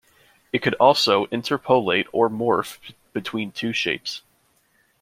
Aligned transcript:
It 0.51 0.63
could 0.63 0.73
also 0.79 1.27
interpolate, 1.27 2.07
or 2.11 2.27
morph, 2.27 2.79
between 3.13 3.51
two 3.51 3.67
different 3.71 3.75
shapes. 3.77 4.21